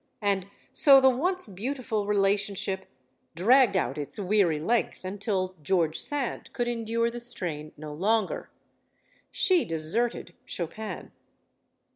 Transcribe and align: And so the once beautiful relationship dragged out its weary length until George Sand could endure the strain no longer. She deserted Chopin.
And 0.23 0.47
so 0.73 0.99
the 0.99 1.11
once 1.11 1.47
beautiful 1.47 2.07
relationship 2.07 2.87
dragged 3.35 3.77
out 3.77 3.99
its 3.99 4.17
weary 4.17 4.59
length 4.59 5.05
until 5.05 5.53
George 5.61 5.99
Sand 5.99 6.51
could 6.53 6.67
endure 6.67 7.11
the 7.11 7.19
strain 7.19 7.71
no 7.77 7.93
longer. 7.93 8.49
She 9.29 9.63
deserted 9.63 10.33
Chopin. 10.43 11.11